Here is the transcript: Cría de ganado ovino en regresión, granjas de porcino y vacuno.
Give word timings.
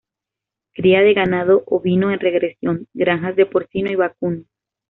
Cría 0.73 1.01
de 1.03 1.13
ganado 1.13 1.61
ovino 1.67 2.09
en 2.11 2.19
regresión, 2.19 2.87
granjas 2.91 3.35
de 3.35 3.45
porcino 3.45 3.91
y 3.91 3.95
vacuno. 3.95 4.45